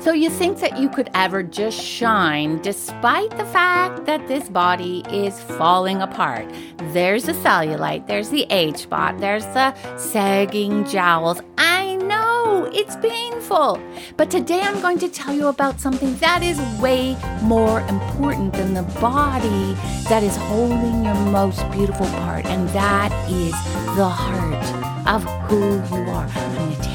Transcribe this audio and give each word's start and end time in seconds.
So 0.00 0.12
you 0.12 0.30
think 0.30 0.60
that 0.60 0.78
you 0.78 0.88
could 0.88 1.10
ever 1.12 1.42
just 1.42 1.78
shine 1.78 2.62
despite 2.62 3.36
the 3.36 3.44
fact 3.44 4.06
that 4.06 4.26
this 4.28 4.48
body 4.48 5.04
is 5.12 5.38
falling 5.38 6.00
apart. 6.00 6.46
There's 6.94 7.24
the 7.24 7.32
cellulite, 7.32 8.06
there's 8.06 8.30
the 8.30 8.46
age 8.48 8.78
spot, 8.78 9.18
there's 9.18 9.44
the 9.44 9.74
sagging 9.98 10.86
jowls. 10.86 11.42
I 11.58 11.96
know 11.96 12.70
it's 12.72 12.96
painful. 12.96 13.78
But 14.16 14.30
today 14.30 14.62
I'm 14.62 14.80
going 14.80 14.98
to 15.00 15.08
tell 15.08 15.34
you 15.34 15.48
about 15.48 15.78
something 15.80 16.16
that 16.16 16.42
is 16.42 16.58
way 16.80 17.14
more 17.42 17.82
important 17.82 18.54
than 18.54 18.72
the 18.72 18.84
body 19.02 19.74
that 20.08 20.22
is 20.22 20.34
holding 20.34 21.04
your 21.04 21.14
most 21.30 21.70
beautiful 21.70 22.06
part, 22.06 22.46
and 22.46 22.66
that 22.70 23.12
is 23.30 23.52
the 23.96 24.08
heart 24.08 25.06
of 25.06 25.22
who 25.50 25.74
you 25.94 26.10
are. 26.10 26.89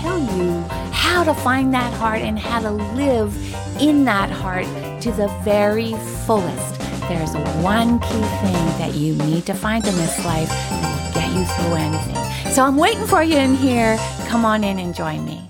How 1.16 1.24
to 1.24 1.34
find 1.34 1.74
that 1.74 1.94
heart 1.94 2.20
and 2.20 2.38
how 2.38 2.60
to 2.60 2.70
live 2.70 3.34
in 3.82 4.04
that 4.04 4.30
heart 4.30 4.66
to 5.02 5.14
the 5.14 5.30
very 5.46 5.94
fullest. 6.26 6.78
There's 7.08 7.34
one 7.64 8.00
key 8.02 8.26
thing 8.44 8.66
that 8.80 8.96
you 8.96 9.16
need 9.16 9.46
to 9.46 9.54
find 9.54 9.88
in 9.88 9.96
this 9.96 10.26
life 10.26 10.50
that 10.50 11.06
will 11.06 11.14
get 11.14 11.34
you 11.34 11.46
through 11.46 11.76
anything. 11.76 12.52
So 12.52 12.66
I'm 12.66 12.76
waiting 12.76 13.08
for 13.08 13.24
you 13.24 13.38
in 13.38 13.56
here. 13.56 13.96
Come 14.28 14.44
on 14.44 14.66
in 14.66 14.78
and 14.78 14.94
join 14.94 15.24
me. 15.24 15.48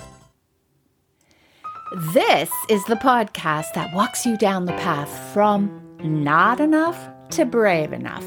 This 2.14 2.52
is 2.70 2.86
the 2.86 2.98
podcast 2.98 3.74
that 3.74 3.92
walks 3.92 4.24
you 4.24 4.38
down 4.38 4.66
the 4.66 4.74
path 4.74 5.10
from 5.34 5.82
not 6.04 6.60
enough 6.60 7.10
to 7.32 7.44
brave 7.44 7.92
enough 7.92 8.24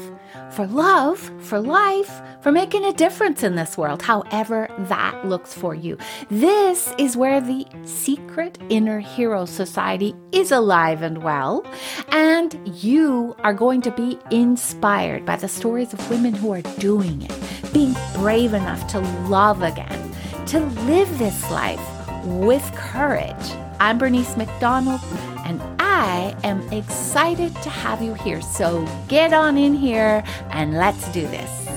for 0.51 0.67
love, 0.67 1.19
for 1.39 1.59
life, 1.59 2.21
for 2.41 2.51
making 2.51 2.85
a 2.85 2.93
difference 2.93 3.43
in 3.43 3.55
this 3.55 3.77
world, 3.77 4.01
however 4.01 4.69
that 4.79 5.25
looks 5.25 5.53
for 5.53 5.75
you. 5.75 5.97
This 6.29 6.93
is 6.97 7.17
where 7.17 7.41
the 7.41 7.65
secret 7.85 8.57
inner 8.69 8.99
hero 8.99 9.45
society 9.45 10.15
is 10.31 10.51
alive 10.51 11.01
and 11.01 11.23
well, 11.23 11.65
and 12.09 12.59
you 12.81 13.35
are 13.39 13.53
going 13.53 13.81
to 13.81 13.91
be 13.91 14.17
inspired 14.31 15.25
by 15.25 15.35
the 15.35 15.47
stories 15.47 15.93
of 15.93 16.09
women 16.09 16.33
who 16.33 16.51
are 16.51 16.61
doing 16.79 17.21
it, 17.21 17.73
being 17.73 17.95
brave 18.13 18.53
enough 18.53 18.87
to 18.87 18.99
love 19.27 19.61
again, 19.61 20.13
to 20.47 20.59
live 20.59 21.17
this 21.17 21.49
life 21.51 21.81
with 22.25 22.63
courage. 22.75 23.35
I'm 23.79 23.97
Bernice 23.97 24.35
McDonald, 24.35 25.01
and 25.45 25.61
I 26.01 26.33
am 26.45 26.61
excited 26.71 27.53
to 27.61 27.69
have 27.69 28.01
you 28.01 28.13
here. 28.13 28.41
So 28.41 28.87
get 29.09 29.33
on 29.33 29.57
in 29.57 29.73
here 29.73 30.23
and 30.49 30.75
let's 30.75 31.11
do 31.11 31.27
this. 31.27 31.67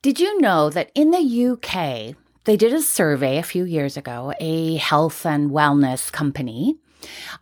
Did 0.00 0.20
you 0.20 0.40
know 0.40 0.70
that 0.70 0.92
in 0.94 1.10
the 1.10 1.18
UK, 1.18 2.14
they 2.44 2.56
did 2.56 2.72
a 2.72 2.80
survey 2.80 3.36
a 3.36 3.42
few 3.42 3.64
years 3.64 3.96
ago, 3.96 4.32
a 4.38 4.76
health 4.76 5.26
and 5.26 5.50
wellness 5.50 6.12
company, 6.12 6.76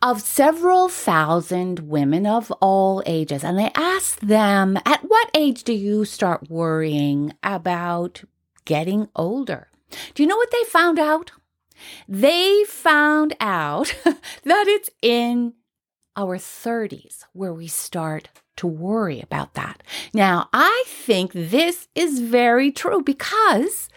of 0.01 0.23
several 0.23 0.89
thousand 0.89 1.81
women 1.81 2.25
of 2.25 2.51
all 2.63 3.03
ages. 3.05 3.45
And 3.45 3.59
they 3.59 3.71
asked 3.75 4.27
them, 4.27 4.79
at 4.87 5.03
what 5.03 5.29
age 5.35 5.65
do 5.65 5.75
you 5.75 6.07
start 6.07 6.49
worrying 6.49 7.35
about 7.43 8.25
getting 8.65 9.11
older? 9.15 9.69
Do 10.15 10.23
you 10.23 10.29
know 10.29 10.37
what 10.37 10.51
they 10.51 10.65
found 10.65 10.99
out? 10.99 11.33
They 12.09 12.65
found 12.65 13.35
out 13.41 13.95
that 14.05 14.69
it's 14.69 14.91
in 15.03 15.55
our 16.17 16.39
30s 16.39 17.25
where 17.33 17.53
we 17.53 17.67
start 17.67 18.29
to 18.57 18.67
worry 18.67 19.21
about 19.21 19.55
that. 19.55 19.83
Now, 20.13 20.49
I 20.53 20.85
think 20.87 21.33
this 21.33 21.89
is 21.95 22.21
very 22.21 22.71
true 22.71 23.03
because 23.03 23.89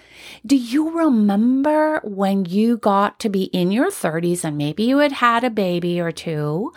do 0.45 0.55
you 0.55 0.97
remember 0.97 1.99
when 2.03 2.45
you 2.45 2.77
got 2.77 3.19
to 3.19 3.29
be 3.29 3.45
in 3.45 3.71
your 3.71 3.89
30s 3.89 4.43
and 4.43 4.57
maybe 4.57 4.83
you 4.83 4.99
had 4.99 5.13
had 5.13 5.43
a 5.43 5.49
baby 5.49 5.99
or 5.99 6.11
two 6.11 6.71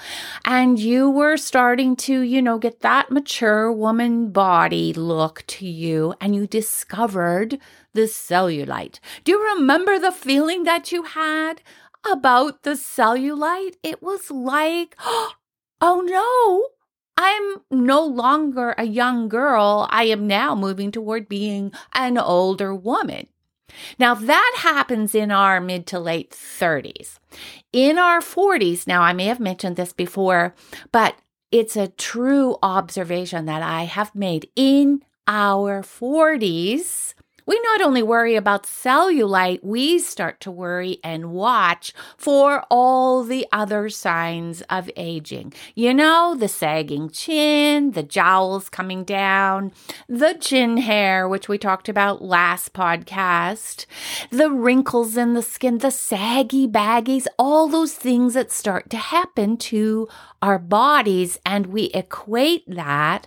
and 0.44 0.78
you 0.78 1.10
were 1.10 1.36
starting 1.36 1.96
to, 1.96 2.20
you 2.20 2.42
know, 2.42 2.58
get 2.58 2.80
that 2.80 3.10
mature 3.10 3.72
woman 3.72 4.30
body 4.30 4.92
look 4.92 5.44
to 5.46 5.66
you 5.66 6.14
and 6.20 6.34
you 6.34 6.46
discovered 6.46 7.58
the 7.92 8.02
cellulite? 8.02 9.00
Do 9.24 9.32
you 9.32 9.54
remember 9.56 9.98
the 9.98 10.12
feeling 10.12 10.64
that 10.64 10.92
you 10.92 11.02
had 11.02 11.62
about 12.10 12.62
the 12.62 12.72
cellulite? 12.72 13.76
It 13.82 14.02
was 14.02 14.30
like, 14.30 14.96
oh 15.80 16.02
no, 16.04 16.79
I'm 17.22 17.60
no 17.70 18.02
longer 18.02 18.74
a 18.78 18.84
young 18.84 19.28
girl. 19.28 19.86
I 19.90 20.04
am 20.04 20.26
now 20.26 20.54
moving 20.54 20.90
toward 20.90 21.28
being 21.28 21.70
an 21.92 22.16
older 22.16 22.74
woman. 22.74 23.26
Now, 23.98 24.14
that 24.14 24.56
happens 24.60 25.14
in 25.14 25.30
our 25.30 25.60
mid 25.60 25.86
to 25.88 25.98
late 26.00 26.30
30s. 26.30 27.18
In 27.74 27.98
our 27.98 28.20
40s, 28.20 28.86
now 28.86 29.02
I 29.02 29.12
may 29.12 29.26
have 29.26 29.38
mentioned 29.38 29.76
this 29.76 29.92
before, 29.92 30.54
but 30.92 31.14
it's 31.52 31.76
a 31.76 31.88
true 31.88 32.56
observation 32.62 33.44
that 33.44 33.62
I 33.62 33.82
have 33.82 34.14
made 34.14 34.48
in 34.56 35.02
our 35.26 35.82
40s 35.82 37.12
we 37.50 37.58
not 37.64 37.80
only 37.80 38.00
worry 38.00 38.36
about 38.36 38.62
cellulite, 38.62 39.58
we 39.64 39.98
start 39.98 40.38
to 40.38 40.52
worry 40.52 41.00
and 41.02 41.32
watch 41.32 41.92
for 42.16 42.64
all 42.70 43.24
the 43.24 43.44
other 43.50 43.88
signs 43.88 44.62
of 44.70 44.88
aging. 44.96 45.52
You 45.74 45.92
know, 45.92 46.36
the 46.38 46.46
sagging 46.46 47.10
chin, 47.10 47.90
the 47.90 48.04
jowls 48.04 48.68
coming 48.68 49.02
down, 49.02 49.72
the 50.08 50.34
chin 50.34 50.76
hair, 50.76 51.28
which 51.28 51.48
we 51.48 51.58
talked 51.58 51.88
about 51.88 52.22
last 52.22 52.72
podcast, 52.72 53.84
the 54.30 54.52
wrinkles 54.52 55.16
in 55.16 55.34
the 55.34 55.42
skin, 55.42 55.78
the 55.78 55.90
saggy 55.90 56.68
baggies, 56.68 57.26
all 57.36 57.66
those 57.66 57.94
things 57.94 58.34
that 58.34 58.52
start 58.52 58.88
to 58.90 58.96
happen 58.96 59.56
to 59.56 60.06
our 60.40 60.60
bodies. 60.60 61.36
And 61.44 61.66
we 61.66 61.86
equate 61.94 62.62
that 62.68 63.26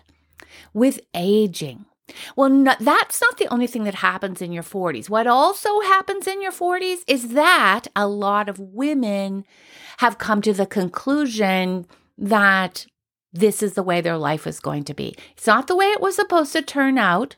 with 0.74 1.02
aging. 1.14 1.88
Well, 2.36 2.50
no, 2.50 2.76
that's 2.80 3.22
not 3.22 3.38
the 3.38 3.48
only 3.48 3.68
thing 3.68 3.86
that 3.86 3.96
happens 3.96 4.42
in 4.42 4.52
your 4.52 4.64
40s. 4.64 5.10
What 5.10 5.28
also 5.28 5.80
happens 5.82 6.28
in 6.28 6.42
your 6.42 6.52
40s 6.52 7.00
is 7.08 7.30
that 7.30 7.88
a 7.96 8.08
lot 8.08 8.50
of 8.50 8.60
women 8.60 9.46
have 9.98 10.18
come 10.18 10.42
to 10.42 10.54
the 10.54 10.66
conclusion 10.66 11.86
that 12.18 12.86
this 13.32 13.64
is 13.64 13.74
the 13.74 13.84
way 13.84 14.02
their 14.02 14.18
life 14.18 14.46
is 14.46 14.60
going 14.60 14.84
to 14.84 14.94
be. 14.94 15.16
It's 15.32 15.48
not 15.48 15.68
the 15.68 15.76
way 15.76 15.88
it 15.88 16.02
was 16.02 16.16
supposed 16.16 16.54
to 16.54 16.62
turn 16.62 16.98
out, 16.98 17.36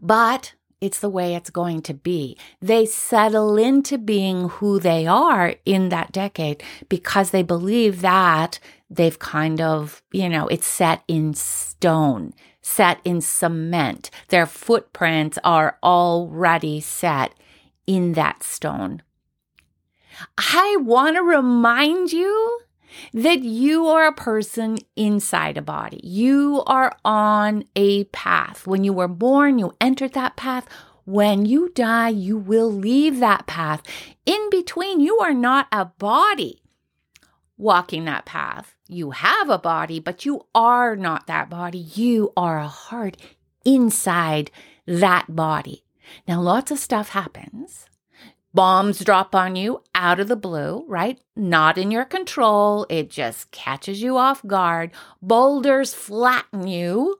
but 0.00 0.54
it's 0.80 1.00
the 1.00 1.08
way 1.08 1.34
it's 1.34 1.50
going 1.50 1.82
to 1.82 1.94
be. 1.94 2.36
They 2.60 2.86
settle 2.86 3.56
into 3.56 3.98
being 3.98 4.48
who 4.48 4.78
they 4.78 5.06
are 5.06 5.54
in 5.64 5.88
that 5.88 6.12
decade 6.12 6.62
because 6.88 7.30
they 7.30 7.42
believe 7.42 8.00
that 8.00 8.58
they've 8.88 9.18
kind 9.18 9.60
of, 9.60 10.02
you 10.12 10.28
know, 10.28 10.46
it's 10.48 10.66
set 10.66 11.02
in 11.08 11.34
stone 11.34 12.32
set 12.64 12.98
in 13.04 13.20
cement. 13.20 14.10
Their 14.28 14.46
footprints 14.46 15.38
are 15.44 15.78
already 15.82 16.80
set 16.80 17.34
in 17.86 18.14
that 18.14 18.42
stone. 18.42 19.02
I 20.38 20.76
want 20.80 21.16
to 21.16 21.22
remind 21.22 22.12
you 22.12 22.60
that 23.12 23.42
you 23.42 23.86
are 23.86 24.06
a 24.06 24.14
person 24.14 24.78
inside 24.96 25.58
a 25.58 25.62
body. 25.62 26.00
You 26.02 26.62
are 26.66 26.96
on 27.04 27.64
a 27.76 28.04
path. 28.04 28.66
When 28.66 28.82
you 28.82 28.92
were 28.92 29.08
born, 29.08 29.58
you 29.58 29.74
entered 29.80 30.14
that 30.14 30.36
path. 30.36 30.66
When 31.04 31.44
you 31.44 31.68
die, 31.70 32.08
you 32.08 32.38
will 32.38 32.72
leave 32.72 33.20
that 33.20 33.46
path. 33.46 33.82
In 34.24 34.48
between, 34.50 35.00
you 35.00 35.18
are 35.18 35.34
not 35.34 35.66
a 35.70 35.84
body 35.84 36.62
walking 37.58 38.06
that 38.06 38.24
path. 38.24 38.73
You 38.94 39.10
have 39.10 39.50
a 39.50 39.58
body, 39.58 39.98
but 39.98 40.24
you 40.24 40.46
are 40.54 40.94
not 40.94 41.26
that 41.26 41.50
body. 41.50 41.78
You 41.78 42.32
are 42.36 42.60
a 42.60 42.68
heart 42.68 43.16
inside 43.64 44.52
that 44.86 45.34
body. 45.34 45.82
Now, 46.28 46.40
lots 46.40 46.70
of 46.70 46.78
stuff 46.78 47.08
happens. 47.08 47.86
Bombs 48.52 49.00
drop 49.00 49.34
on 49.34 49.56
you 49.56 49.82
out 49.96 50.20
of 50.20 50.28
the 50.28 50.36
blue, 50.36 50.84
right? 50.86 51.18
Not 51.34 51.76
in 51.76 51.90
your 51.90 52.04
control. 52.04 52.86
It 52.88 53.10
just 53.10 53.50
catches 53.50 54.00
you 54.00 54.16
off 54.16 54.46
guard. 54.46 54.92
Boulders 55.20 55.92
flatten 55.92 56.68
you. 56.68 57.18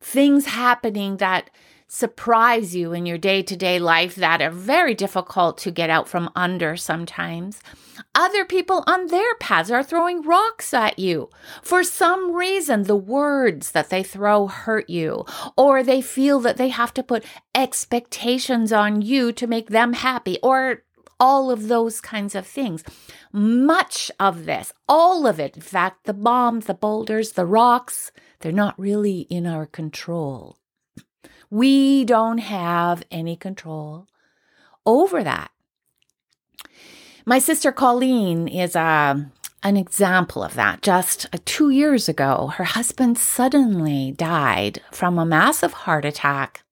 Things 0.00 0.46
happening 0.46 1.16
that 1.16 1.50
surprise 1.94 2.74
you 2.74 2.92
in 2.92 3.06
your 3.06 3.16
day 3.16 3.40
to 3.40 3.54
day 3.54 3.78
life 3.78 4.16
that 4.16 4.42
are 4.42 4.50
very 4.50 4.94
difficult 4.94 5.56
to 5.56 5.70
get 5.70 5.88
out 5.88 6.08
from 6.08 6.28
under 6.34 6.76
sometimes. 6.76 7.60
Other 8.16 8.44
people 8.44 8.82
on 8.88 9.06
their 9.06 9.36
paths 9.36 9.70
are 9.70 9.84
throwing 9.84 10.20
rocks 10.22 10.74
at 10.74 10.98
you. 10.98 11.30
For 11.62 11.84
some 11.84 12.34
reason, 12.34 12.82
the 12.82 12.96
words 12.96 13.70
that 13.70 13.90
they 13.90 14.02
throw 14.02 14.48
hurt 14.48 14.90
you, 14.90 15.24
or 15.56 15.84
they 15.84 16.02
feel 16.02 16.40
that 16.40 16.56
they 16.56 16.70
have 16.70 16.92
to 16.94 17.02
put 17.04 17.24
expectations 17.54 18.72
on 18.72 19.00
you 19.00 19.30
to 19.30 19.46
make 19.46 19.70
them 19.70 19.92
happy, 19.92 20.38
or 20.42 20.82
all 21.20 21.52
of 21.52 21.68
those 21.68 22.00
kinds 22.00 22.34
of 22.34 22.44
things. 22.44 22.82
Much 23.32 24.10
of 24.18 24.46
this, 24.46 24.72
all 24.88 25.28
of 25.28 25.38
it, 25.38 25.54
in 25.54 25.62
fact, 25.62 26.06
the 26.06 26.12
bombs, 26.12 26.66
the 26.66 26.74
boulders, 26.74 27.32
the 27.32 27.46
rocks, 27.46 28.10
they're 28.40 28.50
not 28.50 28.78
really 28.78 29.20
in 29.30 29.46
our 29.46 29.64
control. 29.64 30.58
We 31.54 32.04
don't 32.04 32.38
have 32.38 33.04
any 33.12 33.36
control 33.36 34.08
over 34.84 35.22
that. 35.22 35.52
My 37.24 37.38
sister 37.38 37.70
Colleen 37.70 38.48
is 38.48 38.74
a 38.74 38.80
um, 38.80 39.30
an 39.62 39.76
example 39.76 40.42
of 40.42 40.54
that. 40.54 40.82
Just 40.82 41.26
uh, 41.32 41.38
two 41.44 41.70
years 41.70 42.08
ago, 42.08 42.48
her 42.56 42.64
husband 42.64 43.18
suddenly 43.18 44.10
died 44.10 44.82
from 44.90 45.16
a 45.16 45.24
massive 45.24 45.72
heart 45.84 46.04
attack. 46.04 46.64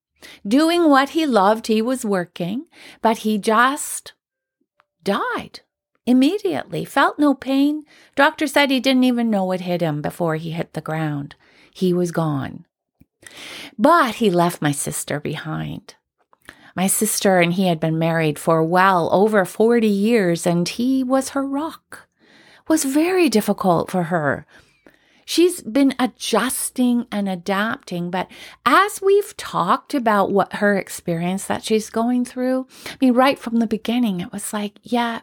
Doing 0.44 0.90
what 0.90 1.10
he 1.10 1.26
loved, 1.26 1.68
he 1.68 1.80
was 1.80 2.04
working, 2.04 2.66
but 3.00 3.18
he 3.18 3.38
just 3.38 4.14
died 5.04 5.60
immediately, 6.06 6.84
felt 6.84 7.20
no 7.20 7.34
pain. 7.34 7.84
Doctor 8.16 8.48
said 8.48 8.68
he 8.68 8.80
didn't 8.80 9.04
even 9.04 9.30
know 9.30 9.44
what 9.44 9.60
hit 9.60 9.80
him 9.80 10.02
before 10.02 10.34
he 10.34 10.50
hit 10.50 10.72
the 10.72 10.80
ground. 10.80 11.36
He 11.72 11.94
was 11.94 12.10
gone. 12.10 12.66
But 13.78 14.16
he 14.16 14.30
left 14.30 14.62
my 14.62 14.72
sister 14.72 15.20
behind. 15.20 15.94
My 16.74 16.86
sister 16.86 17.38
and 17.38 17.52
he 17.52 17.66
had 17.66 17.80
been 17.80 17.98
married 17.98 18.38
for 18.38 18.62
well 18.62 19.12
over 19.12 19.44
40 19.44 19.86
years, 19.86 20.46
and 20.46 20.68
he 20.68 21.04
was 21.04 21.30
her 21.30 21.46
rock. 21.46 22.08
Was 22.68 22.84
very 22.84 23.28
difficult 23.28 23.90
for 23.90 24.04
her. 24.04 24.46
She's 25.24 25.62
been 25.62 25.94
adjusting 25.98 27.06
and 27.12 27.28
adapting, 27.28 28.10
but 28.10 28.28
as 28.66 29.00
we've 29.00 29.36
talked 29.36 29.94
about 29.94 30.30
what 30.30 30.54
her 30.54 30.76
experience 30.76 31.46
that 31.46 31.64
she's 31.64 31.90
going 31.90 32.24
through, 32.24 32.66
I 32.86 32.96
mean, 33.00 33.14
right 33.14 33.38
from 33.38 33.56
the 33.56 33.66
beginning, 33.66 34.20
it 34.20 34.32
was 34.32 34.52
like, 34.52 34.78
yeah, 34.82 35.20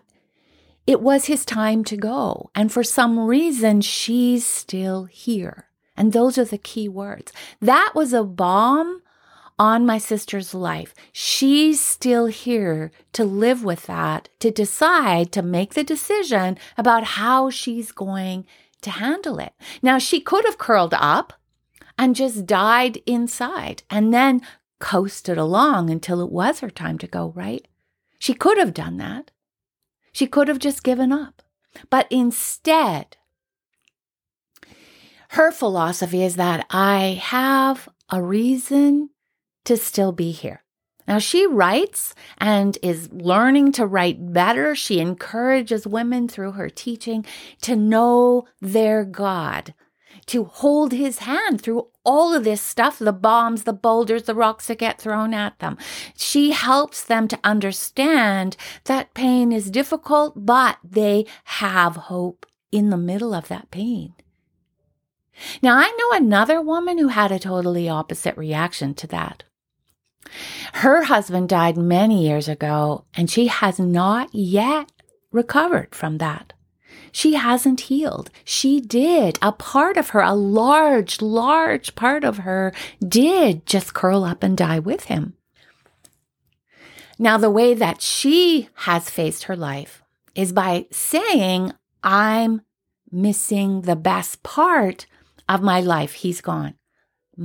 it 0.88 1.02
was 1.02 1.26
his 1.26 1.46
time 1.46 1.84
to 1.86 1.98
go. 1.98 2.50
And 2.56 2.72
for 2.72 2.84
some 2.84 3.20
reason, 3.20 3.82
she's 3.82 4.46
still 4.46 5.06
here. 5.06 5.69
And 6.00 6.14
those 6.14 6.38
are 6.38 6.46
the 6.46 6.58
key 6.58 6.88
words. 6.88 7.34
That 7.60 7.92
was 7.94 8.14
a 8.14 8.24
bomb 8.24 9.02
on 9.60 9.86
my 9.86 9.98
sister's 9.98 10.54
life. 10.54 10.96
She's 11.12 11.82
still 11.82 12.28
here 12.28 12.92
to 13.12 13.26
live 13.26 13.66
with 13.66 13.86
that, 13.88 14.30
to 14.40 14.50
decide, 14.50 15.34
to 15.34 15.42
make 15.42 15.74
the 15.74 15.84
decision 15.84 16.58
about 16.78 17.04
how 17.04 17.50
she's 17.50 17.92
going 17.92 18.46
to 18.82 18.92
handle 18.92 19.40
it. 19.40 19.52
Now, 19.82 19.98
she 19.98 20.22
could 20.22 20.46
have 20.46 20.58
curled 20.58 20.94
up 20.94 21.34
and 21.98 22.16
just 22.16 22.46
died 22.46 23.02
inside 23.06 23.84
and 23.90 24.14
then 24.14 24.42
coasted 24.80 25.38
along 25.38 25.90
until 25.90 26.22
it 26.22 26.32
was 26.32 26.62
her 26.62 26.70
time 26.70 26.98
to 27.00 27.08
go, 27.08 27.34
right? 27.36 27.68
She 28.18 28.34
could 28.34 28.58
have 28.58 28.74
done 28.74 28.96
that. 28.98 29.32
She 30.14 30.28
could 30.28 30.48
have 30.48 30.60
just 30.60 30.82
given 30.82 31.12
up. 31.12 31.42
But 31.90 32.08
instead, 32.10 33.18
her 35.30 35.52
philosophy 35.52 36.24
is 36.24 36.36
that 36.38 36.66
I 36.70 37.20
have 37.22 37.88
a 38.10 38.22
reason 38.22 39.12
to 39.66 39.78
still 39.78 40.12
be 40.12 40.32
here. 40.32 40.64
Now, 41.08 41.20
she 41.20 41.46
writes 41.46 42.14
and 42.38 42.78
is 42.82 43.12
learning 43.12 43.72
to 43.74 43.86
write 43.86 44.34
better. 44.34 44.76
She 44.76 45.00
encourages 45.00 45.86
women 45.88 46.28
through 46.28 46.54
her 46.54 46.70
teaching 46.70 47.26
to 47.62 47.76
know 47.76 48.46
their 48.62 49.06
God, 49.06 49.74
to 50.28 50.46
hold 50.46 50.94
his 50.94 51.20
hand 51.20 51.62
through 51.62 51.88
all 52.04 52.34
of 52.34 52.44
this 52.44 52.62
stuff 52.62 52.98
the 52.98 53.14
bombs, 53.14 53.64
the 53.64 53.74
boulders, 53.74 54.24
the 54.24 54.36
rocks 54.36 54.68
that 54.68 54.80
get 54.80 55.00
thrown 55.00 55.34
at 55.34 55.58
them. 55.60 55.78
She 56.16 56.52
helps 56.52 57.04
them 57.04 57.28
to 57.28 57.40
understand 57.44 58.58
that 58.86 59.14
pain 59.14 59.52
is 59.52 59.70
difficult, 59.70 60.46
but 60.46 60.78
they 60.84 61.26
have 61.46 61.96
hope 61.96 62.48
in 62.72 62.90
the 62.90 62.98
middle 62.98 63.34
of 63.34 63.48
that 63.48 63.70
pain. 63.72 64.14
Now, 65.62 65.78
I 65.78 65.94
know 65.98 66.18
another 66.18 66.62
woman 66.62 66.98
who 66.98 67.10
had 67.10 67.32
a 67.32 67.40
totally 67.40 67.90
opposite 67.90 68.38
reaction 68.38 68.94
to 68.96 69.08
that. 69.08 69.44
Her 70.74 71.04
husband 71.04 71.50
died 71.50 71.78
many 71.78 72.28
years 72.28 72.48
ago, 72.48 73.06
and 73.16 73.30
she 73.30 73.48
has 73.48 73.80
not 73.80 74.34
yet 74.34 74.92
recovered 75.32 75.96
from 75.96 76.18
that. 76.18 76.54
She 77.12 77.34
hasn't 77.34 77.82
healed. 77.82 78.30
She 78.44 78.80
did. 78.80 79.40
A 79.42 79.52
part 79.52 79.98
of 79.98 80.10
her, 80.10 80.22
a 80.22 80.34
large, 80.34 81.22
large 81.22 81.96
part 81.96 82.24
of 82.24 82.40
her, 82.40 82.72
did 83.06 83.66
just 83.66 83.94
curl 83.94 84.24
up 84.24 84.44
and 84.44 84.58
die 84.58 84.80
with 84.80 85.06
him. 85.06 85.34
Now, 87.18 87.38
the 87.38 87.50
way 87.50 87.74
that 87.74 88.02
she 88.02 88.70
has 88.76 89.10
faced 89.10 89.44
her 89.44 89.56
life 89.56 90.04
is 90.36 90.54
by 90.54 90.86
saying, 90.92 91.74
I'm 92.04 92.62
missing 93.12 93.82
the 93.82 93.96
best 93.96 94.44
part 94.44 95.06
of 95.50 95.62
my 95.62 95.82
life. 95.82 96.14
He's 96.14 96.40
gone. 96.40 96.76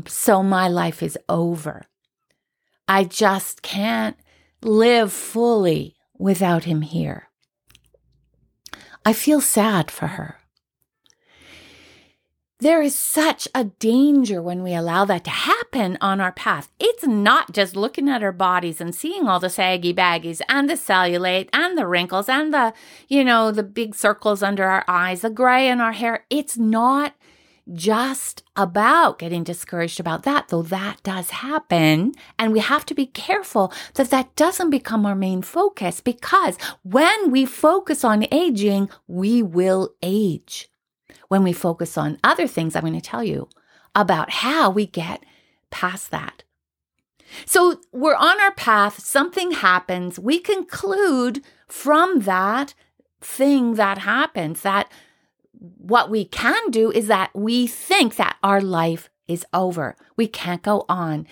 So 0.06 0.42
my 0.42 0.68
life 0.68 1.02
is 1.02 1.18
over. 1.28 1.86
I 2.86 3.04
just 3.04 3.62
can't 3.62 4.16
live 4.62 5.12
fully 5.12 5.96
without 6.18 6.64
him 6.64 6.82
here. 6.82 7.30
I 9.04 9.12
feel 9.12 9.40
sad 9.40 9.90
for 9.90 10.08
her. 10.08 10.38
There 12.60 12.80
is 12.80 12.94
such 12.94 13.46
a 13.54 13.64
danger 13.64 14.40
when 14.40 14.62
we 14.62 14.74
allow 14.74 15.04
that 15.04 15.24
to 15.24 15.30
happen 15.30 15.98
on 16.00 16.20
our 16.20 16.32
path. 16.32 16.70
It's 16.78 17.06
not 17.06 17.52
just 17.52 17.76
looking 17.76 18.08
at 18.08 18.22
our 18.22 18.32
bodies 18.32 18.80
and 18.80 18.94
seeing 18.94 19.26
all 19.26 19.40
the 19.40 19.50
saggy 19.50 19.92
baggies 19.92 20.40
and 20.48 20.70
the 20.70 20.74
cellulite 20.74 21.50
and 21.52 21.76
the 21.76 21.86
wrinkles 21.86 22.28
and 22.28 22.54
the, 22.54 22.72
you 23.08 23.24
know, 23.24 23.50
the 23.50 23.64
big 23.64 23.94
circles 23.94 24.42
under 24.42 24.64
our 24.64 24.84
eyes, 24.88 25.22
the 25.22 25.30
gray 25.30 25.68
in 25.68 25.80
our 25.80 25.92
hair. 25.92 26.24
It's 26.30 26.56
not 26.56 27.14
just 27.72 28.42
about 28.56 29.18
getting 29.18 29.42
discouraged 29.42 29.98
about 29.98 30.22
that, 30.24 30.48
though 30.48 30.62
that 30.62 31.02
does 31.02 31.30
happen. 31.30 32.12
And 32.38 32.52
we 32.52 32.60
have 32.60 32.84
to 32.86 32.94
be 32.94 33.06
careful 33.06 33.72
that 33.94 34.10
that 34.10 34.34
doesn't 34.36 34.70
become 34.70 35.06
our 35.06 35.14
main 35.14 35.42
focus 35.42 36.00
because 36.00 36.58
when 36.82 37.30
we 37.30 37.46
focus 37.46 38.04
on 38.04 38.26
aging, 38.30 38.90
we 39.06 39.42
will 39.42 39.94
age. 40.02 40.68
When 41.28 41.42
we 41.42 41.52
focus 41.52 41.96
on 41.96 42.18
other 42.22 42.46
things, 42.46 42.76
I'm 42.76 42.82
going 42.82 42.94
to 42.94 43.00
tell 43.00 43.24
you 43.24 43.48
about 43.94 44.30
how 44.30 44.70
we 44.70 44.86
get 44.86 45.24
past 45.70 46.10
that. 46.10 46.42
So 47.46 47.80
we're 47.92 48.14
on 48.14 48.40
our 48.40 48.52
path, 48.52 49.00
something 49.00 49.52
happens, 49.52 50.18
we 50.18 50.38
conclude 50.38 51.42
from 51.66 52.20
that 52.20 52.74
thing 53.20 53.74
that 53.74 53.98
happens, 53.98 54.60
that 54.60 54.90
what 55.78 56.10
we 56.10 56.24
can 56.24 56.70
do 56.70 56.90
is 56.90 57.06
that 57.06 57.30
we 57.34 57.66
think 57.66 58.16
that 58.16 58.36
our 58.42 58.60
life 58.60 59.08
is 59.26 59.46
over. 59.52 59.96
We 60.16 60.26
can't 60.26 60.62
go 60.62 60.84
on. 60.88 61.26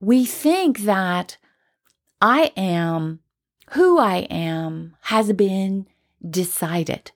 We 0.00 0.24
think 0.24 0.80
that 0.80 1.36
I 2.20 2.52
am 2.56 3.20
who 3.70 3.98
I 3.98 4.26
am 4.30 4.96
has 5.02 5.32
been 5.32 5.86
decided. 6.28 7.12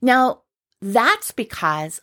Now, 0.00 0.42
that's 0.80 1.32
because 1.32 2.00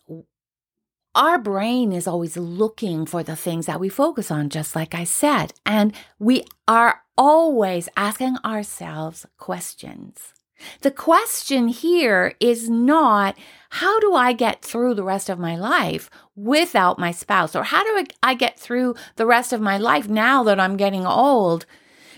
our 1.16 1.40
brain 1.40 1.92
is 1.94 2.08
always 2.08 2.38
looking 2.38 3.06
for 3.06 3.24
the 3.24 3.36
things 3.36 3.66
that 3.66 3.80
we 3.80 3.90
focus 3.90 4.30
on, 4.30 4.50
just 4.50 4.76
like 4.76 4.94
I 4.94 5.06
said. 5.06 5.54
And 5.66 5.94
we 6.20 6.44
are 6.68 7.02
always 7.18 7.90
asking 7.96 8.38
ourselves 8.44 9.26
questions. 9.38 10.35
The 10.82 10.92
question 10.92 11.68
here 11.68 12.36
is 12.40 12.70
not 12.70 13.38
how 13.70 14.00
do 14.00 14.14
I 14.14 14.34
get 14.34 14.62
through 14.62 14.94
the 14.94 15.04
rest 15.04 15.30
of 15.30 15.40
my 15.40 15.56
life 15.56 16.10
without 16.36 17.00
my 17.00 17.12
spouse? 17.12 17.56
Or 17.56 17.64
how 17.64 17.84
do 17.84 18.06
I 18.24 18.34
get 18.34 18.58
through 18.58 18.96
the 19.18 19.26
rest 19.26 19.52
of 19.52 19.62
my 19.62 19.78
life 19.78 20.08
now 20.08 20.44
that 20.44 20.60
I'm 20.60 20.78
getting 20.78 21.06
old? 21.06 21.66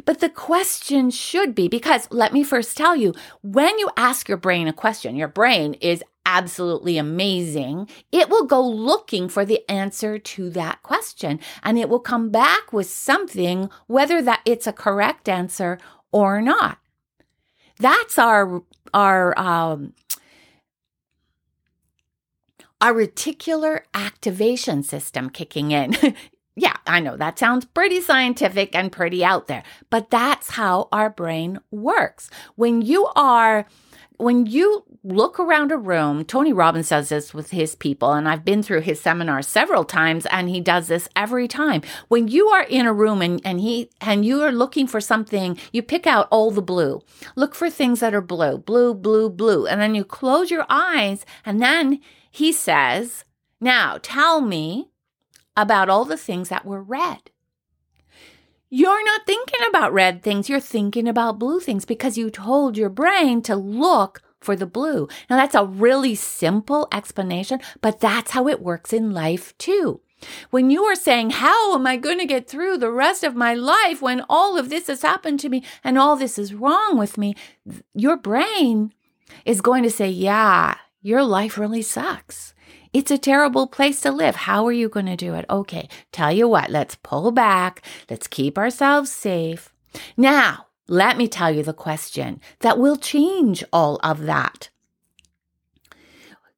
But 0.05 0.19
the 0.19 0.29
question 0.29 1.09
should 1.09 1.55
be 1.55 1.67
because 1.67 2.07
let 2.11 2.33
me 2.33 2.43
first 2.43 2.77
tell 2.77 2.95
you 2.95 3.13
when 3.41 3.77
you 3.79 3.89
ask 3.97 4.27
your 4.27 4.37
brain 4.37 4.67
a 4.67 4.73
question, 4.73 5.15
your 5.15 5.27
brain 5.27 5.73
is 5.75 6.03
absolutely 6.25 6.97
amazing. 6.97 7.89
It 8.11 8.29
will 8.29 8.45
go 8.45 8.61
looking 8.61 9.29
for 9.29 9.45
the 9.45 9.67
answer 9.69 10.19
to 10.19 10.49
that 10.51 10.83
question 10.83 11.39
and 11.63 11.79
it 11.79 11.89
will 11.89 11.99
come 11.99 12.29
back 12.29 12.71
with 12.71 12.89
something, 12.89 13.69
whether 13.87 14.21
that 14.21 14.41
it's 14.45 14.67
a 14.67 14.73
correct 14.73 15.27
answer 15.29 15.79
or 16.11 16.41
not. 16.41 16.79
That's 17.79 18.17
our 18.17 18.63
our 18.93 19.37
um, 19.37 19.93
our 22.81 22.93
reticular 22.93 23.81
activation 23.93 24.83
system 24.83 25.29
kicking 25.29 25.71
in. 25.71 25.95
yeah, 26.55 26.75
I 26.85 26.99
know 26.99 27.17
that 27.17 27.39
sounds 27.39 27.65
pretty 27.65 28.01
scientific 28.01 28.75
and 28.75 28.91
pretty 28.91 29.23
out 29.23 29.47
there, 29.47 29.63
but 29.89 30.09
that's 30.09 30.51
how 30.51 30.87
our 30.91 31.09
brain 31.09 31.59
works. 31.71 32.29
When 32.55 32.81
you 32.81 33.07
are 33.15 33.65
when 34.17 34.45
you 34.47 34.83
look 35.03 35.39
around 35.39 35.71
a 35.71 35.77
room, 35.77 36.25
Tony 36.25 36.51
Robbins 36.51 36.89
does 36.89 37.09
this 37.09 37.33
with 37.33 37.51
his 37.51 37.75
people, 37.75 38.13
and 38.13 38.27
I've 38.27 38.43
been 38.43 38.63
through 38.63 38.81
his 38.81 38.99
seminars 38.99 39.47
several 39.47 39.83
times, 39.83 40.25
and 40.27 40.49
he 40.49 40.59
does 40.59 40.87
this 40.87 41.07
every 41.15 41.47
time. 41.47 41.81
When 42.07 42.27
you 42.27 42.47
are 42.49 42.63
in 42.63 42.85
a 42.85 42.93
room 42.93 43.21
and, 43.21 43.39
and 43.45 43.59
he 43.59 43.89
and 44.01 44.25
you 44.25 44.41
are 44.41 44.51
looking 44.51 44.87
for 44.87 44.99
something, 44.99 45.57
you 45.71 45.83
pick 45.83 46.07
out 46.07 46.27
all 46.31 46.51
the 46.51 46.61
blue. 46.61 47.01
Look 47.35 47.53
for 47.53 47.69
things 47.69 47.99
that 47.99 48.13
are 48.13 48.21
blue, 48.21 48.57
blue, 48.57 48.93
blue, 48.93 49.29
blue. 49.29 49.67
And 49.67 49.79
then 49.79 49.95
you 49.95 50.03
close 50.03 50.49
your 50.49 50.65
eyes, 50.67 51.25
and 51.45 51.61
then 51.61 51.99
he 52.31 52.51
says, 52.51 53.23
Now 53.61 53.99
tell 54.01 54.41
me 54.41 54.89
about 55.55 55.89
all 55.89 56.05
the 56.05 56.17
things 56.17 56.49
that 56.49 56.65
were 56.65 56.81
red. 56.81 57.31
You're 58.69 59.05
not 59.05 59.25
thinking 59.25 59.61
about 59.69 59.93
red 59.93 60.21
things, 60.21 60.49
you're 60.49 60.59
thinking 60.59 61.07
about 61.07 61.39
blue 61.39 61.61
things 61.61 61.85
because 61.85 62.17
you 62.17 62.29
told 62.29 62.75
your 62.75 62.89
brain 62.89 63.41
to 63.43 63.55
look 63.55 64.21
for 64.41 64.57
the 64.57 64.65
blue. 64.65 65.07
Now, 65.29 65.37
that's 65.37 65.55
a 65.55 65.65
really 65.65 66.15
simple 66.15 66.87
explanation, 66.91 67.61
but 67.81 68.01
that's 68.01 68.31
how 68.31 68.47
it 68.49 68.61
works 68.61 68.91
in 68.91 69.11
life 69.11 69.57
too. 69.57 70.01
When 70.49 70.69
you 70.69 70.83
are 70.83 70.95
saying, 70.95 71.29
How 71.29 71.75
am 71.75 71.87
I 71.87 71.95
going 71.95 72.17
to 72.19 72.25
get 72.25 72.49
through 72.49 72.77
the 72.77 72.91
rest 72.91 73.23
of 73.23 73.35
my 73.35 73.53
life 73.53 74.01
when 74.01 74.25
all 74.29 74.57
of 74.57 74.69
this 74.69 74.87
has 74.87 75.01
happened 75.01 75.39
to 75.41 75.49
me 75.49 75.63
and 75.83 75.97
all 75.97 76.17
this 76.17 76.37
is 76.37 76.53
wrong 76.53 76.97
with 76.97 77.17
me? 77.17 77.35
Your 77.93 78.17
brain 78.17 78.93
is 79.45 79.61
going 79.61 79.83
to 79.83 79.91
say, 79.91 80.09
Yeah, 80.09 80.75
your 81.01 81.23
life 81.23 81.57
really 81.57 81.83
sucks. 81.83 82.53
It's 82.93 83.11
a 83.11 83.17
terrible 83.17 83.67
place 83.67 84.01
to 84.01 84.11
live. 84.11 84.35
How 84.35 84.65
are 84.65 84.71
you 84.71 84.89
going 84.89 85.05
to 85.07 85.15
do 85.15 85.33
it? 85.33 85.45
Okay, 85.49 85.89
tell 86.11 86.31
you 86.31 86.47
what, 86.47 86.69
let's 86.69 86.95
pull 86.95 87.31
back. 87.31 87.81
Let's 88.09 88.27
keep 88.27 88.57
ourselves 88.57 89.11
safe. 89.11 89.73
Now, 90.15 90.67
let 90.87 91.17
me 91.17 91.27
tell 91.27 91.53
you 91.53 91.63
the 91.63 91.73
question 91.73 92.39
that 92.59 92.79
will 92.79 92.95
change 92.95 93.63
all 93.73 93.99
of 94.03 94.23
that. 94.23 94.69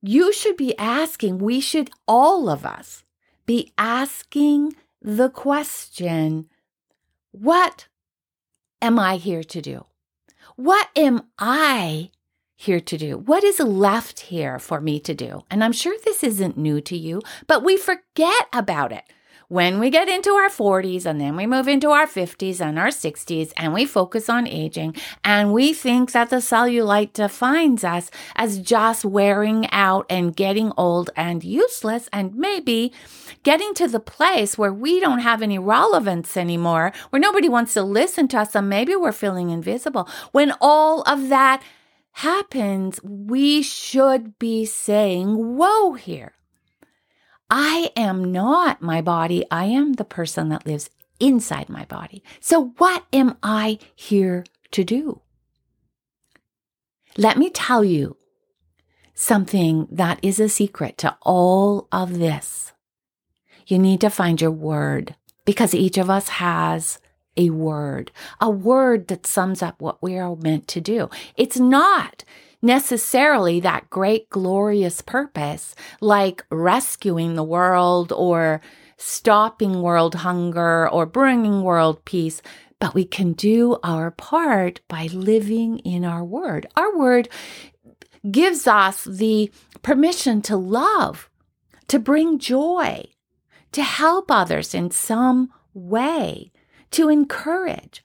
You 0.01 0.31
should 0.31 0.55
be 0.55 0.77
asking, 0.77 1.39
we 1.39 1.59
should, 1.59 1.89
all 2.07 2.47
of 2.47 2.65
us, 2.65 3.03
be 3.45 3.73
asking 3.77 4.73
the 5.01 5.29
question 5.29 6.47
What 7.31 7.87
am 8.81 8.99
I 8.99 9.17
here 9.17 9.43
to 9.43 9.61
do? 9.61 9.85
What 10.55 10.89
am 10.95 11.23
I 11.37 12.11
here 12.61 12.81
to 12.81 12.97
do? 12.97 13.17
What 13.17 13.41
is 13.45 13.57
left 13.61 14.19
here 14.19 14.59
for 14.59 14.81
me 14.81 14.99
to 14.99 15.13
do? 15.13 15.45
And 15.49 15.63
I'm 15.63 15.71
sure 15.71 15.95
this 16.03 16.25
isn't 16.25 16.57
new 16.57 16.81
to 16.81 16.97
you, 16.97 17.21
but 17.47 17.63
we 17.63 17.77
forget 17.77 18.47
about 18.51 18.91
it 18.91 19.05
when 19.47 19.79
we 19.79 19.89
get 19.89 20.09
into 20.09 20.31
our 20.31 20.49
40s 20.49 21.05
and 21.05 21.21
then 21.21 21.37
we 21.37 21.47
move 21.47 21.69
into 21.69 21.89
our 21.89 22.05
50s 22.05 22.59
and 22.59 22.77
our 22.77 22.89
60s 22.89 23.53
and 23.55 23.73
we 23.73 23.85
focus 23.85 24.29
on 24.29 24.45
aging 24.45 24.93
and 25.23 25.53
we 25.53 25.73
think 25.73 26.11
that 26.11 26.29
the 26.29 26.35
cellulite 26.35 27.13
defines 27.13 27.85
us 27.85 28.11
as 28.35 28.59
just 28.59 29.05
wearing 29.05 29.65
out 29.71 30.05
and 30.09 30.35
getting 30.35 30.73
old 30.75 31.09
and 31.15 31.45
useless 31.45 32.09
and 32.11 32.35
maybe 32.35 32.91
getting 33.43 33.73
to 33.73 33.87
the 33.87 34.01
place 34.01 34.57
where 34.57 34.73
we 34.73 34.99
don't 34.99 35.19
have 35.19 35.41
any 35.41 35.57
relevance 35.57 36.35
anymore, 36.35 36.91
where 37.09 37.21
nobody 37.21 37.47
wants 37.47 37.73
to 37.73 37.81
listen 37.81 38.27
to 38.27 38.39
us 38.39 38.53
and 38.53 38.69
maybe 38.69 38.95
we're 38.97 39.13
feeling 39.13 39.49
invisible. 39.49 40.09
When 40.33 40.53
all 40.59 41.03
of 41.03 41.29
that 41.29 41.63
happens, 42.19 42.99
we 43.01 43.61
should 43.61 44.37
be 44.39 44.65
saying, 44.65 45.57
whoa 45.57 45.93
here. 45.93 46.33
I 47.49 47.91
am 47.95 48.31
not 48.31 48.81
my 48.81 49.01
body. 49.01 49.45
I 49.49 49.65
am 49.65 49.93
the 49.93 50.03
person 50.03 50.49
that 50.49 50.65
lives 50.65 50.89
inside 51.19 51.69
my 51.69 51.85
body. 51.85 52.21
So, 52.41 52.73
what 52.77 53.05
am 53.13 53.37
I 53.41 53.79
here 53.95 54.43
to 54.71 54.83
do? 54.83 55.21
Let 57.17 57.37
me 57.37 57.49
tell 57.49 57.83
you 57.83 58.17
something 59.13 59.87
that 59.89 60.19
is 60.21 60.39
a 60.39 60.49
secret 60.49 60.97
to 60.99 61.17
all 61.21 61.87
of 61.91 62.19
this. 62.19 62.73
You 63.65 63.79
need 63.79 64.01
to 64.01 64.09
find 64.09 64.41
your 64.41 64.51
word 64.51 65.15
because 65.45 65.73
each 65.73 65.97
of 65.97 66.09
us 66.09 66.29
has 66.29 66.99
a 67.39 67.49
word, 67.51 68.11
a 68.41 68.49
word 68.49 69.07
that 69.07 69.25
sums 69.25 69.61
up 69.61 69.81
what 69.81 70.03
we 70.03 70.17
are 70.17 70.35
meant 70.35 70.67
to 70.67 70.81
do. 70.81 71.09
It's 71.37 71.57
not 71.57 72.25
necessarily 72.61 73.61
that 73.61 73.89
great, 73.89 74.29
glorious 74.29 74.99
purpose, 74.99 75.73
like 76.01 76.45
rescuing 76.51 77.35
the 77.35 77.43
world 77.43 78.11
or 78.11 78.59
stopping 78.97 79.81
world 79.81 80.15
hunger 80.15 80.89
or 80.89 81.05
bringing 81.05 81.63
world 81.63 82.03
peace. 82.03 82.41
But 82.79 82.93
we 82.93 83.05
can 83.05 83.31
do 83.31 83.77
our 83.83 84.11
part 84.11 84.81
by 84.89 85.07
living 85.07 85.79
in 85.79 86.03
our 86.03 86.23
word. 86.23 86.67
Our 86.75 86.97
word 86.97 87.29
gives 88.29 88.67
us 88.67 89.05
the 89.05 89.49
permission 89.81 90.41
to 90.43 90.57
love, 90.57 91.29
to 91.87 91.99
bring 91.99 92.37
joy, 92.37 93.05
to 93.71 93.83
help 93.83 94.29
others 94.29 94.73
in 94.73 94.91
some 94.91 95.53
way, 95.73 96.51
to 96.91 97.09
encourage, 97.09 98.03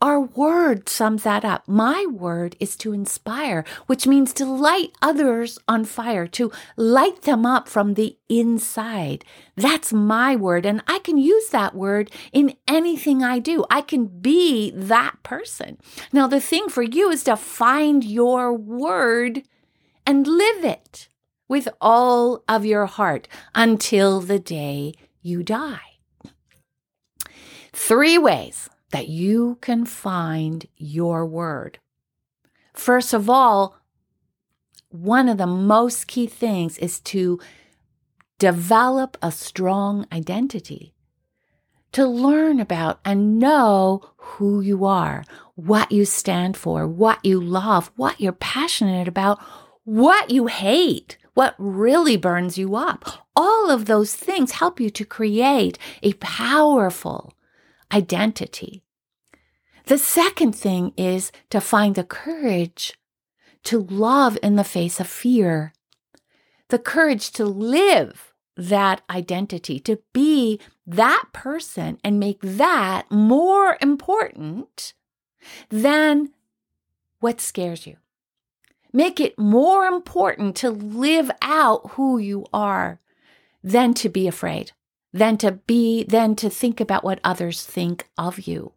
our 0.00 0.20
word 0.20 0.88
sums 0.88 1.24
that 1.24 1.44
up. 1.44 1.66
My 1.66 2.06
word 2.06 2.54
is 2.60 2.76
to 2.76 2.92
inspire, 2.92 3.64
which 3.86 4.06
means 4.06 4.32
to 4.34 4.44
light 4.44 4.92
others 5.02 5.58
on 5.66 5.84
fire, 5.84 6.28
to 6.28 6.52
light 6.76 7.22
them 7.22 7.44
up 7.44 7.68
from 7.68 7.94
the 7.94 8.16
inside. 8.28 9.24
That's 9.56 9.92
my 9.92 10.36
word. 10.36 10.66
And 10.66 10.82
I 10.86 11.00
can 11.00 11.18
use 11.18 11.48
that 11.48 11.74
word 11.74 12.12
in 12.32 12.54
anything 12.68 13.24
I 13.24 13.40
do. 13.40 13.64
I 13.70 13.80
can 13.80 14.06
be 14.06 14.70
that 14.70 15.20
person. 15.24 15.78
Now, 16.12 16.28
the 16.28 16.40
thing 16.40 16.68
for 16.68 16.82
you 16.84 17.10
is 17.10 17.24
to 17.24 17.36
find 17.36 18.04
your 18.04 18.54
word 18.54 19.42
and 20.06 20.28
live 20.28 20.64
it 20.64 21.08
with 21.48 21.68
all 21.80 22.44
of 22.46 22.64
your 22.64 22.86
heart 22.86 23.26
until 23.52 24.20
the 24.20 24.38
day 24.38 24.94
you 25.22 25.42
die. 25.42 25.87
Three 27.72 28.18
ways 28.18 28.68
that 28.90 29.08
you 29.08 29.58
can 29.60 29.84
find 29.84 30.66
your 30.76 31.26
word. 31.26 31.78
First 32.72 33.12
of 33.12 33.28
all, 33.28 33.76
one 34.90 35.28
of 35.28 35.36
the 35.36 35.46
most 35.46 36.06
key 36.06 36.26
things 36.26 36.78
is 36.78 37.00
to 37.00 37.38
develop 38.38 39.18
a 39.20 39.30
strong 39.30 40.06
identity, 40.12 40.94
to 41.92 42.06
learn 42.06 42.60
about 42.60 43.00
and 43.04 43.38
know 43.38 44.02
who 44.16 44.60
you 44.60 44.84
are, 44.84 45.24
what 45.56 45.90
you 45.92 46.04
stand 46.04 46.56
for, 46.56 46.86
what 46.86 47.22
you 47.24 47.40
love, 47.40 47.90
what 47.96 48.20
you're 48.20 48.32
passionate 48.32 49.08
about, 49.08 49.38
what 49.84 50.30
you 50.30 50.46
hate, 50.46 51.18
what 51.34 51.54
really 51.58 52.16
burns 52.16 52.56
you 52.56 52.76
up. 52.76 53.26
All 53.34 53.70
of 53.70 53.86
those 53.86 54.14
things 54.14 54.52
help 54.52 54.80
you 54.80 54.90
to 54.90 55.04
create 55.04 55.78
a 56.02 56.12
powerful, 56.14 57.32
identity. 57.92 58.82
The 59.86 59.98
second 59.98 60.54
thing 60.54 60.92
is 60.96 61.32
to 61.50 61.60
find 61.60 61.94
the 61.94 62.04
courage 62.04 62.94
to 63.64 63.80
love 63.80 64.38
in 64.42 64.56
the 64.56 64.64
face 64.64 65.00
of 65.00 65.08
fear, 65.08 65.72
the 66.68 66.78
courage 66.78 67.30
to 67.32 67.44
live 67.44 68.32
that 68.56 69.02
identity, 69.08 69.78
to 69.80 70.00
be 70.12 70.60
that 70.86 71.24
person 71.32 71.98
and 72.02 72.20
make 72.20 72.40
that 72.42 73.10
more 73.10 73.78
important 73.80 74.94
than 75.70 76.30
what 77.20 77.40
scares 77.40 77.86
you. 77.86 77.96
Make 78.92 79.20
it 79.20 79.38
more 79.38 79.84
important 79.84 80.56
to 80.56 80.70
live 80.70 81.30
out 81.40 81.92
who 81.92 82.18
you 82.18 82.46
are 82.52 83.00
than 83.62 83.94
to 83.94 84.08
be 84.08 84.26
afraid 84.26 84.72
than 85.12 85.36
to 85.38 85.52
be, 85.52 86.04
than 86.04 86.36
to 86.36 86.50
think 86.50 86.80
about 86.80 87.04
what 87.04 87.20
others 87.24 87.64
think 87.64 88.08
of 88.16 88.40
you. 88.40 88.72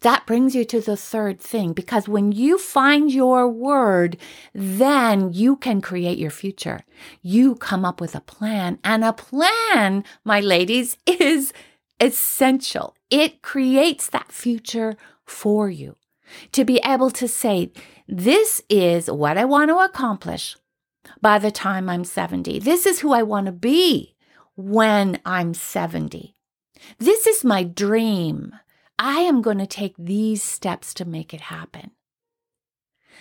That 0.00 0.26
brings 0.26 0.54
you 0.54 0.64
to 0.66 0.80
the 0.80 0.96
third 0.96 1.40
thing 1.40 1.72
because 1.72 2.08
when 2.08 2.32
you 2.32 2.58
find 2.58 3.12
your 3.12 3.48
word, 3.48 4.16
then 4.54 5.32
you 5.32 5.56
can 5.56 5.80
create 5.80 6.18
your 6.18 6.30
future. 6.30 6.80
You 7.22 7.54
come 7.54 7.84
up 7.84 8.00
with 8.00 8.14
a 8.14 8.20
plan, 8.20 8.78
and 8.82 9.04
a 9.04 9.12
plan, 9.12 10.04
my 10.24 10.40
ladies, 10.40 10.96
is 11.06 11.52
essential. 11.98 12.96
It 13.10 13.42
creates 13.42 14.08
that 14.08 14.32
future 14.32 14.96
for 15.24 15.68
you. 15.68 15.96
To 16.52 16.64
be 16.64 16.80
able 16.84 17.10
to 17.10 17.26
say, 17.28 17.72
This 18.06 18.62
is 18.68 19.10
what 19.10 19.36
I 19.36 19.44
want 19.44 19.68
to 19.68 19.78
accomplish 19.78 20.56
by 21.20 21.38
the 21.38 21.50
time 21.50 21.88
I'm 21.88 22.04
70. 22.04 22.60
This 22.60 22.86
is 22.86 23.00
who 23.00 23.12
I 23.12 23.22
want 23.22 23.46
to 23.46 23.52
be 23.52 24.14
when 24.60 25.20
I'm 25.24 25.54
70. 25.54 26.36
This 26.98 27.26
is 27.26 27.44
my 27.44 27.62
dream. 27.64 28.54
I 28.98 29.20
am 29.20 29.42
going 29.42 29.58
to 29.58 29.66
take 29.66 29.96
these 29.96 30.42
steps 30.42 30.92
to 30.94 31.04
make 31.04 31.32
it 31.32 31.40
happen. 31.40 31.92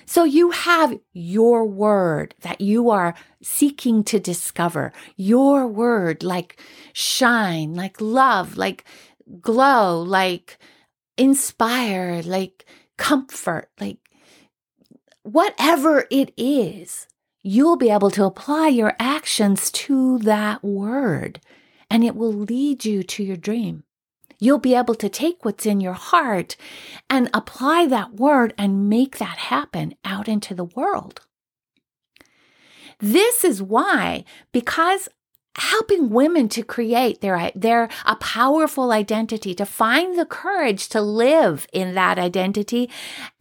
So 0.06 0.24
you 0.24 0.52
have 0.52 0.98
your 1.14 1.66
word 1.66 2.36
that 2.42 2.62
you 2.62 2.90
are 2.90 3.16
seeking 3.42 4.04
to 4.06 4.20
discover, 4.20 4.92
your 5.16 5.68
word 5.68 6.24
like 6.24 6.60
shine, 6.94 7.74
like 7.74 8.00
love, 8.00 8.58
like 8.58 8.86
glow, 9.42 10.02
like 10.02 10.58
inspire, 11.18 12.22
like 12.24 12.66
comfort, 12.98 13.70
like 13.80 13.98
whatever 15.24 16.06
it 16.10 16.34
is 16.38 17.08
you'll 17.42 17.78
be 17.78 17.90
able 17.90 18.12
to 18.12 18.26
apply 18.26 18.68
your 18.68 18.96
actions 19.00 19.72
to 19.72 20.18
that 20.20 20.64
word 20.64 21.40
and 21.90 22.04
it 22.04 22.16
will 22.16 22.34
lead 22.34 22.86
you 22.86 23.04
to 23.04 23.24
your 23.24 23.38
dream. 23.38 23.84
You'll 24.40 24.60
be 24.60 24.76
able 24.76 24.96
to 24.96 25.10
take 25.10 25.44
what's 25.44 25.66
in 25.66 25.82
your 25.82 25.94
heart 25.94 26.56
and 27.10 27.30
apply 27.34 27.88
that 27.88 28.14
word 28.14 28.54
and 28.58 28.90
make 28.90 29.18
that 29.18 29.38
happen 29.38 29.96
out 30.06 30.28
into 30.28 30.54
the 30.54 30.64
world. 30.64 31.22
This 33.00 33.44
is 33.44 33.62
why, 33.62 34.24
because 34.52 35.10
helping 35.58 36.10
women 36.10 36.48
to 36.48 36.64
create 36.64 37.22
their 37.22 37.52
their 37.56 37.90
a 38.06 38.16
powerful 38.18 38.92
identity 38.92 39.54
to 39.56 39.66
find 39.66 40.18
the 40.18 40.26
courage 40.26 40.88
to 40.88 41.02
live 41.02 41.68
in 41.74 41.96
that 41.96 42.20
identity 42.20 42.90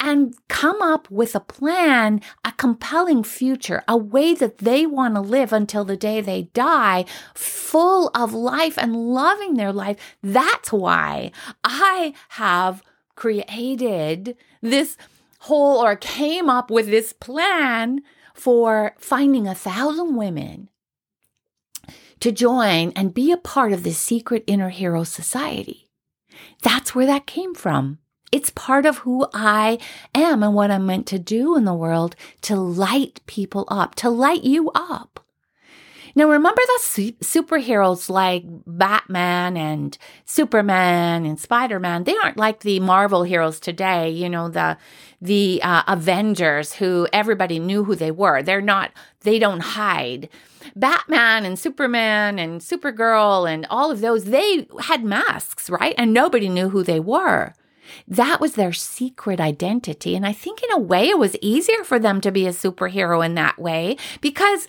and 0.00 0.35
come 0.49 0.81
up 0.81 1.11
with 1.11 1.35
a 1.35 1.41
plan 1.41 2.21
a 2.45 2.53
compelling 2.53 3.23
future 3.23 3.83
a 3.87 3.97
way 3.97 4.35
that 4.35 4.59
they 4.59 4.87
want 4.87 5.15
to 5.15 5.21
live 5.21 5.53
until 5.53 5.85
the 5.85 5.97
day 5.97 6.21
they 6.21 6.43
die 6.55 7.05
full 7.35 8.11
of 8.15 8.33
life 8.33 8.79
and 8.79 8.97
loving 8.97 9.55
their 9.55 9.73
life. 9.73 9.97
That's 10.23 10.73
why 10.73 11.31
i 11.62 12.15
have 12.31 12.83
created 13.15 14.37
this 14.62 14.97
whole 15.41 15.85
or 15.85 15.97
came 15.97 16.49
up 16.49 16.71
with 16.71 16.87
this 16.87 17.12
plan 17.12 18.00
for 18.35 18.95
finding 18.99 19.47
a 19.47 19.55
thousand 19.55 20.17
women 20.17 20.69
to 22.21 22.33
join 22.33 22.93
and 22.97 23.15
be 23.15 23.33
a 23.33 23.37
part 23.37 23.73
of 23.73 23.83
the 23.83 23.93
secret 23.93 24.45
inner 24.47 24.71
hero 24.71 25.05
society. 25.05 25.89
That's 26.63 26.95
where 26.95 27.07
that 27.07 27.27
came 27.27 27.55
from. 27.55 27.99
It's 28.31 28.51
part 28.51 28.85
of 28.85 28.99
who 28.99 29.27
I 29.33 29.79
am 30.15 30.43
and 30.43 30.55
what 30.55 30.71
I'm 30.71 30.87
meant 30.87 31.07
to 31.09 31.19
do 31.19 31.57
in 31.57 31.65
the 31.65 31.75
world 31.75 32.15
to 32.43 32.57
light 32.57 33.21
people 33.27 33.65
up, 33.69 33.95
to 33.97 34.11
light 34.11 34.45
you 34.45 34.71
up. 34.75 35.18
Now, 36.19 36.29
remember 36.29 36.61
the 36.67 36.81
su- 36.83 37.13
superheroes 37.21 38.11
like 38.11 38.43
Batman 38.67 39.57
and 39.57 39.97
Superman 40.25 41.25
and 41.25 41.39
Spider 41.39 41.79
Man? 41.79 42.03
They 42.03 42.17
aren't 42.17 42.37
like 42.37 42.63
the 42.63 42.81
Marvel 42.81 43.23
heroes 43.23 43.61
today. 43.61 44.11
You 44.11 44.29
know 44.29 44.49
the 44.49 44.77
the 45.23 45.61
uh, 45.63 45.85
Avengers, 45.87 46.73
who 46.73 47.07
everybody 47.13 47.61
knew 47.61 47.85
who 47.85 47.95
they 47.95 48.11
were. 48.11 48.43
They're 48.43 48.61
not. 48.61 48.91
They 49.21 49.39
don't 49.39 49.61
hide. 49.61 50.29
Batman 50.75 51.45
and 51.45 51.57
Superman 51.57 52.41
and 52.41 52.63
Supergirl 52.63 53.49
and 53.49 53.65
all 53.71 53.93
of 53.93 54.01
those, 54.01 54.25
they 54.25 54.67
had 54.81 55.05
masks, 55.05 55.71
right? 55.71 55.95
And 55.97 56.13
nobody 56.13 56.49
knew 56.49 56.71
who 56.71 56.83
they 56.83 56.99
were. 56.99 57.55
That 58.07 58.41
was 58.41 58.55
their 58.55 58.73
secret 58.73 59.41
identity. 59.41 60.17
And 60.17 60.27
I 60.27 60.33
think 60.33 60.63
in 60.63 60.73
a 60.73 60.79
way 60.79 61.09
it 61.09 61.19
was 61.19 61.37
easier 61.41 61.85
for 61.85 61.99
them 62.01 62.21
to 62.23 62.33
be 62.33 62.47
a 62.47 62.51
superhero 62.51 63.25
in 63.25 63.35
that 63.37 63.59
way 63.59 63.97
because 64.21 64.67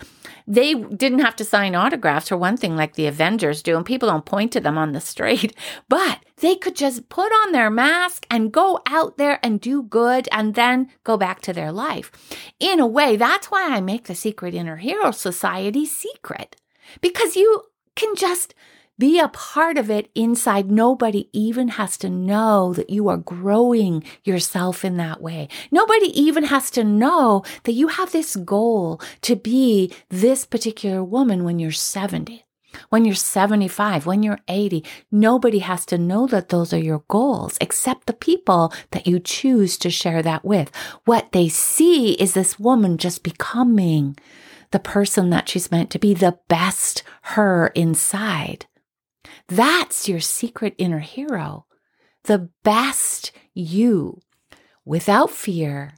they 0.49 0.73
didn't 0.73 1.19
have 1.19 1.35
to 1.35 1.45
sign 1.45 1.75
autographs 1.75 2.29
for 2.29 2.35
one 2.35 2.57
thing, 2.57 2.75
like 2.75 2.95
the 2.95 3.05
Avengers 3.05 3.61
do, 3.61 3.77
and 3.77 3.85
people 3.85 4.09
don't 4.09 4.25
point 4.25 4.51
to 4.53 4.59
them 4.59 4.79
on 4.79 4.91
the 4.91 4.99
street. 4.99 5.55
But 5.87 6.19
they 6.37 6.55
could 6.55 6.75
just 6.75 7.09
put 7.09 7.31
on 7.31 7.51
their 7.51 7.69
mask 7.69 8.25
and 8.29 8.51
go 8.51 8.79
out 8.87 9.17
there 9.17 9.39
and 9.43 9.61
do 9.61 9.83
good 9.83 10.27
and 10.31 10.55
then 10.55 10.89
go 11.03 11.17
back 11.17 11.41
to 11.41 11.53
their 11.53 11.71
life. 11.71 12.11
In 12.59 12.79
a 12.79 12.87
way, 12.87 13.15
that's 13.15 13.51
why 13.51 13.69
I 13.69 13.81
make 13.81 14.05
the 14.05 14.15
Secret 14.15 14.55
Inner 14.55 14.77
Hero 14.77 15.11
Society 15.11 15.85
secret 15.85 16.55
because 17.01 17.35
you 17.35 17.63
can 17.95 18.15
just 18.15 18.55
be 18.99 19.17
a 19.17 19.29
part 19.29 19.77
of 19.77 19.89
it 19.89 20.11
inside. 20.13 20.69
Nobody 20.69 21.29
even 21.33 21.69
has 21.69 21.97
to 21.97 22.09
know 22.09 22.73
that 22.73 22.89
you 22.89 23.07
are 23.07 23.17
growing 23.17 24.03
yourself 24.23 24.85
in 24.85 24.97
that 24.97 25.21
way. 25.21 25.47
Nobody 25.71 26.07
even 26.19 26.43
has 26.43 26.69
to 26.71 26.83
know 26.83 27.43
that 27.63 27.71
you 27.71 27.87
have 27.87 28.11
this 28.11 28.35
goal 28.35 29.01
to 29.21 29.35
be 29.35 29.91
this 30.09 30.45
particular 30.45 31.03
woman 31.03 31.43
when 31.43 31.57
you're 31.57 31.71
70. 31.71 32.45
When 32.89 33.03
you're 33.03 33.15
75, 33.15 34.05
when 34.05 34.21
you're 34.21 34.39
80, 34.47 34.85
nobody 35.11 35.59
has 35.59 35.85
to 35.87 35.97
know 35.97 36.27
that 36.27 36.49
those 36.49 36.71
are 36.71 36.77
your 36.77 37.03
goals 37.07 37.57
except 37.59 38.05
the 38.05 38.13
people 38.13 38.71
that 38.91 39.07
you 39.07 39.19
choose 39.19 39.77
to 39.79 39.89
share 39.89 40.21
that 40.21 40.45
with. 40.45 40.71
What 41.05 41.31
they 41.31 41.49
see 41.49 42.11
is 42.13 42.33
this 42.33 42.59
woman 42.59 42.97
just 42.97 43.23
becoming 43.23 44.17
the 44.71 44.79
person 44.79 45.31
that 45.31 45.49
she's 45.49 45.71
meant 45.71 45.89
to 45.91 45.99
be, 45.99 46.13
the 46.13 46.37
best 46.47 47.01
her 47.21 47.67
inside. 47.73 48.67
That's 49.49 50.07
your 50.07 50.19
secret 50.19 50.75
inner 50.77 50.99
hero, 50.99 51.65
the 52.23 52.49
best 52.63 53.31
you, 53.55 54.21
without 54.85 55.31
fear, 55.31 55.95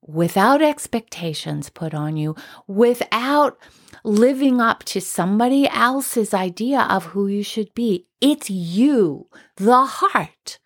without 0.00 0.62
expectations 0.62 1.68
put 1.68 1.92
on 1.92 2.16
you, 2.16 2.34
without 2.66 3.58
living 4.02 4.62
up 4.62 4.82
to 4.84 5.00
somebody 5.02 5.68
else's 5.68 6.32
idea 6.32 6.86
of 6.88 7.06
who 7.06 7.26
you 7.26 7.42
should 7.42 7.74
be. 7.74 8.06
It's 8.22 8.48
you, 8.48 9.28
the 9.56 9.84
heart, 9.84 10.58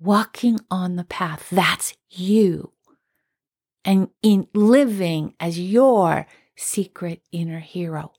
walking 0.00 0.60
on 0.70 0.96
the 0.96 1.04
path. 1.04 1.48
That's 1.50 1.94
you. 2.08 2.72
And 3.84 4.08
in 4.22 4.48
living 4.54 5.34
as 5.38 5.60
your 5.60 6.26
secret 6.56 7.20
inner 7.32 7.60
hero. 7.60 8.12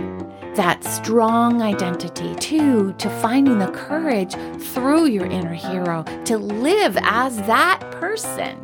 that 0.56 0.84
strong 0.84 1.62
identity, 1.62 2.34
two, 2.36 2.94
to 2.94 3.10
finding 3.22 3.60
the 3.60 3.68
courage 3.68 4.34
through 4.60 5.06
your 5.06 5.26
inner 5.26 5.54
hero 5.54 6.04
to 6.26 6.38
live 6.38 6.98
as 7.02 7.38
that 7.44 7.80
person, 7.92 8.58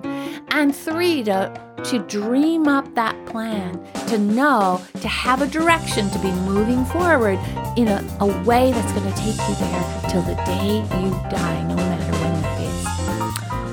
and 0.50 0.76
three, 0.76 1.24
to 1.24 1.70
to 1.84 2.00
dream 2.00 2.68
up 2.68 2.94
that 2.96 3.16
plan, 3.26 3.82
to 4.08 4.18
know, 4.18 4.82
to 5.00 5.08
have 5.08 5.42
a 5.42 5.48
direction, 5.48 6.10
to 6.10 6.20
be 6.20 6.32
moving 6.42 6.84
forward 6.84 7.40
in 7.78 7.88
a, 7.88 8.18
a 8.20 8.44
way 8.44 8.74
that's 8.74 8.92
going 8.92 9.10
to 9.10 9.18
take 9.18 9.38
you 9.48 9.56
there 9.56 10.02
till 10.10 10.22
the 10.24 10.36
day 10.46 10.80
you 11.02 11.12
die, 11.30 11.64
no 11.70 11.79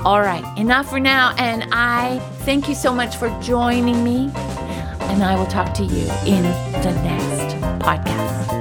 All 0.07 0.21
right, 0.21 0.57
enough 0.57 0.89
for 0.89 1.01
now. 1.01 1.35
And 1.37 1.67
I 1.73 2.19
thank 2.45 2.69
you 2.69 2.75
so 2.75 2.95
much 2.95 3.17
for 3.17 3.27
joining 3.41 4.05
me. 4.05 4.31
And 5.01 5.21
I 5.21 5.35
will 5.35 5.45
talk 5.47 5.73
to 5.73 5.83
you 5.83 6.09
in 6.25 6.43
the 6.43 6.93
next 7.03 7.55
podcast. 7.83 8.56